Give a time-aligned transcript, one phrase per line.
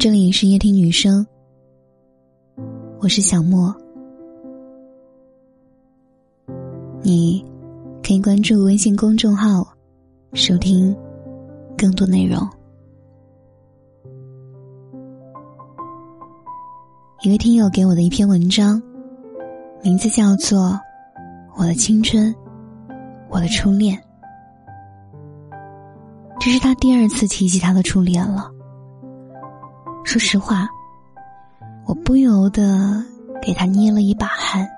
[0.00, 1.26] 这里是夜听女生，
[3.00, 3.70] 我是小莫。
[7.02, 7.44] 你
[8.02, 9.62] 可以关注微信公众号，
[10.32, 10.96] 收听
[11.76, 12.48] 更多内容。
[17.20, 18.82] 一位听友给我的一篇文章，
[19.82, 20.60] 名字叫做
[21.58, 22.34] 《我的青春，
[23.28, 23.94] 我的初恋》。
[26.40, 28.50] 这是他第二次提及他的初恋了。
[30.02, 30.68] 说实话，
[31.86, 33.04] 我不由得
[33.40, 34.68] 给他捏了一把汗，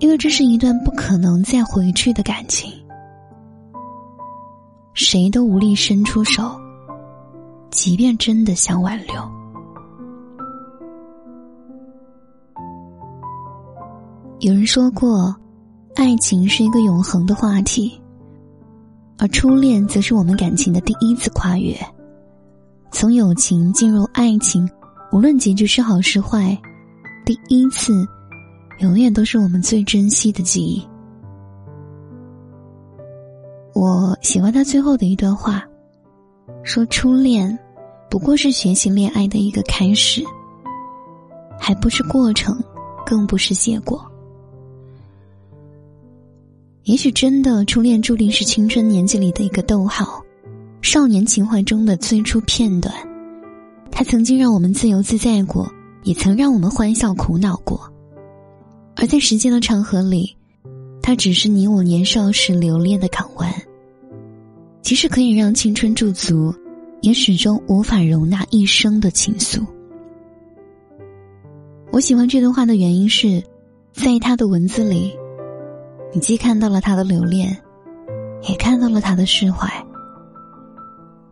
[0.00, 2.72] 因为这是一段不可能再回去的感情，
[4.94, 6.60] 谁都无力伸出手，
[7.70, 9.14] 即便真的想挽留。
[14.40, 15.32] 有人说过，
[15.94, 18.00] 爱情是一个永恒的话题，
[19.18, 21.76] 而初恋则是我们感情的第一次跨越。
[22.92, 24.68] 从友情进入爱情，
[25.10, 26.56] 无论结局是好是坏，
[27.24, 28.06] 第一次
[28.80, 30.86] 永远都是我们最珍惜的记忆。
[33.74, 35.64] 我喜欢他最后的一段话，
[36.62, 37.58] 说：“初恋
[38.08, 40.22] 不过是学习恋爱的一个开始，
[41.58, 42.62] 还不是过程，
[43.04, 44.00] 更不是结果。
[46.84, 50.22] 也许真的，初恋注定是青春年纪里的一个逗号。”
[50.82, 52.92] 少年情怀中的最初片段，
[53.90, 57.90] 它曾经让我们自由自在过，也曾让我们欢笑苦恼过。
[58.96, 60.36] 而在时间的长河里，
[61.00, 63.50] 它只是你我年少时留恋的港湾。
[64.82, 66.52] 即使可以让青春驻足，
[67.00, 69.64] 也始终无法容纳一生的情愫。
[71.92, 73.40] 我喜欢这段话的原因是，
[73.92, 75.12] 在他的文字里，
[76.12, 77.56] 你既看到了他的留恋，
[78.48, 79.81] 也看到了他的释怀。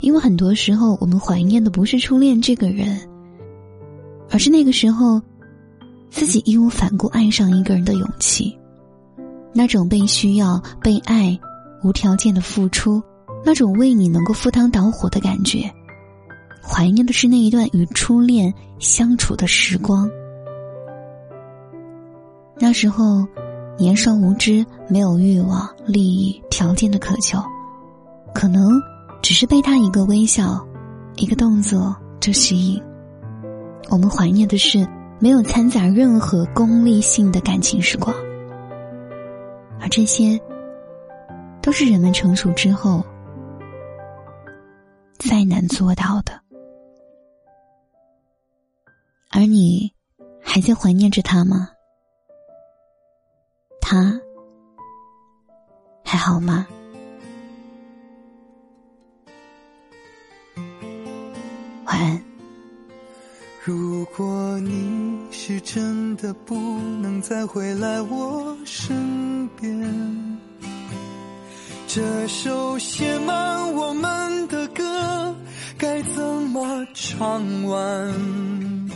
[0.00, 2.98] 因为很多时候，我们怀念的不是初恋这个人，
[4.30, 5.20] 而是那个时候
[6.08, 8.56] 自己义无反顾爱上一个人的勇气，
[9.52, 11.38] 那种被需要、被爱、
[11.82, 13.02] 无条件的付出，
[13.44, 15.68] 那种为你能够赴汤蹈火的感觉。
[16.62, 20.08] 怀念的是那一段与初恋相处的时光。
[22.60, 23.26] 那时候
[23.76, 27.38] 年少无知，没有欲望、利益、条件的渴求，
[28.32, 28.80] 可能。
[29.22, 30.66] 只是被他一个微笑，
[31.16, 32.82] 一个动作就吸引。
[33.90, 34.86] 我们怀念的是
[35.18, 38.14] 没有掺杂任何功利性的感情时光，
[39.80, 40.38] 而这些，
[41.62, 43.04] 都是人们成熟之后
[45.18, 46.32] 再难做到的。
[49.30, 49.92] 而你，
[50.40, 51.68] 还在怀念着他吗？
[53.80, 54.20] 他
[56.04, 56.66] 还好吗？
[63.68, 66.56] 如果你是真的不
[67.02, 70.38] 能再回来我身边，
[71.86, 75.36] 这首写满我们的歌
[75.76, 78.90] 该怎么唱完？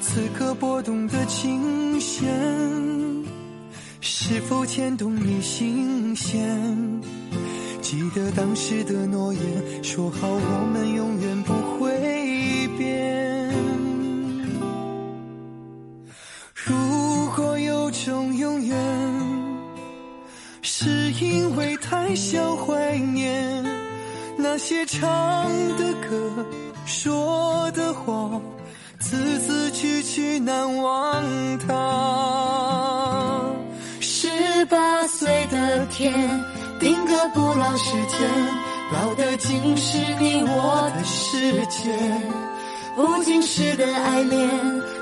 [0.00, 2.24] 此刻拨动的琴弦，
[4.00, 7.02] 是否牵动你心弦？
[7.82, 9.42] 记得当时的诺言，
[9.82, 11.52] 说好我们永远不
[21.94, 23.64] 还想怀念
[24.36, 25.00] 那些唱
[25.78, 26.44] 的歌、
[26.84, 28.40] 说的话，
[28.98, 31.22] 字字句句难忘
[31.60, 33.40] 他。
[34.00, 34.28] 十
[34.64, 36.12] 八岁的天。
[36.80, 38.28] 定格不老时间，
[38.92, 41.96] 老的竟是你我的世界。
[42.96, 44.50] 不经事的爱恋，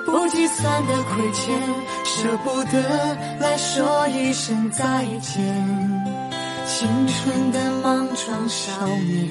[0.04, 1.58] 不计算的亏欠，
[2.04, 5.91] 舍不得来说一声再见。
[6.75, 9.28] 青春的莽撞少年，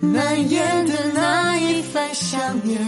[0.00, 2.80] 难言的那一番想念，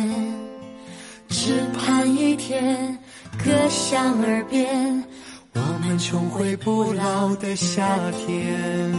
[1.28, 2.99] 只盼一天
[3.44, 5.05] 隔响耳边。
[5.52, 7.87] 我们重回不老的夏
[8.26, 8.90] 天。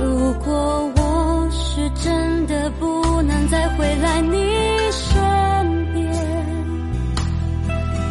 [0.00, 2.97] 如果我是真的不
[3.50, 4.36] 再回来你
[4.90, 6.06] 身边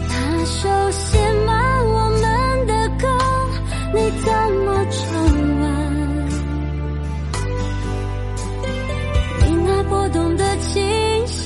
[0.10, 3.08] 那首写满我们的歌
[3.94, 4.34] 你怎
[4.66, 5.00] 么唱
[5.62, 5.64] 完？
[9.46, 11.46] 你那拨动的琴弦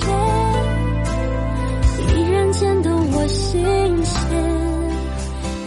[2.16, 3.62] 依然牵动我心
[4.06, 4.16] 弦。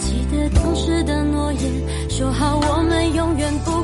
[0.00, 1.62] 记得当时的诺言
[2.08, 3.83] 说好我们永远不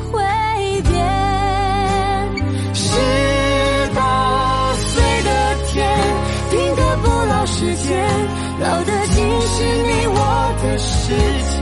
[9.61, 10.17] 是你我
[10.63, 11.13] 的世
[11.53, 11.61] 界。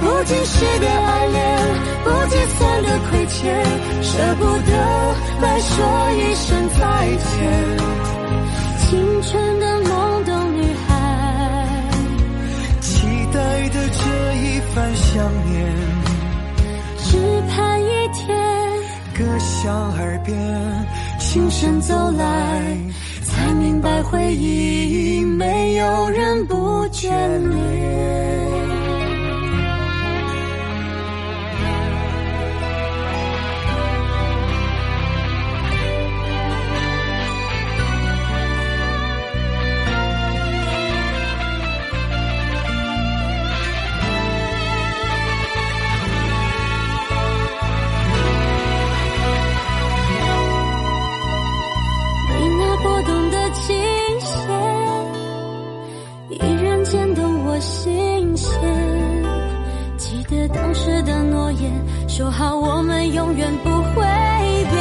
[0.00, 1.36] 不经事的爱恋，
[2.02, 3.36] 不计算的亏欠，
[4.00, 4.72] 舍不得
[5.42, 5.74] 来说
[6.12, 6.80] 一声再
[7.28, 7.28] 见。
[8.78, 8.88] 青
[9.22, 10.88] 春的懵懂女孩，
[12.80, 12.90] 期
[13.34, 13.36] 待
[13.68, 14.00] 的这
[14.38, 15.12] 一番想
[15.44, 15.56] 念，
[17.04, 17.08] 只
[17.50, 18.24] 盼一天
[19.14, 20.34] 歌响耳边，
[21.18, 22.78] 轻声走来，
[23.38, 27.08] 才明白回忆没有人不眷
[27.54, 28.67] 恋。
[58.38, 58.62] 心弦。
[59.96, 61.72] 记得当时的诺言，
[62.08, 64.02] 说好我们永远不会
[64.70, 64.78] 变。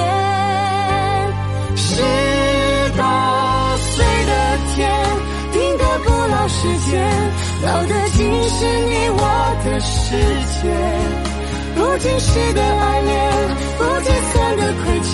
[1.75, 2.01] 十
[2.98, 4.31] 八岁的
[4.75, 4.77] 天，
[5.51, 7.04] 定格不老时间，
[7.65, 8.19] 老的竟
[8.50, 9.21] 是你我
[9.65, 10.15] 的世
[10.54, 10.62] 界。
[11.75, 13.15] 不经事的爱恋，
[13.77, 15.13] 不计算的亏欠，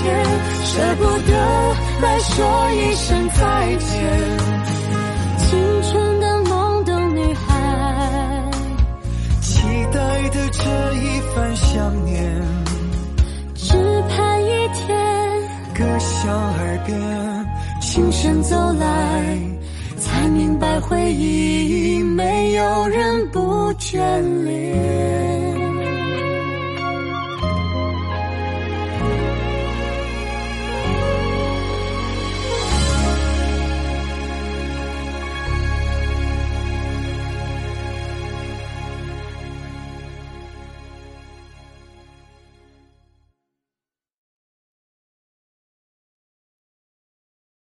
[0.63, 1.31] 舍不得
[2.01, 2.35] 来说
[2.71, 3.41] 一声再
[3.79, 3.91] 见。
[5.37, 5.49] 青
[5.83, 5.91] 春
[20.83, 23.99] 回忆没有人不眷
[24.43, 25.32] 恋。